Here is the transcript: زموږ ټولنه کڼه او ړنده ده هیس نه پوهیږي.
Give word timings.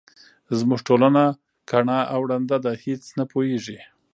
زموږ 0.57 0.79
ټولنه 0.87 1.23
کڼه 1.69 1.99
او 2.13 2.19
ړنده 2.29 2.57
ده 2.65 2.71
هیس 2.83 3.03
نه 3.17 3.25
پوهیږي. 3.31 3.79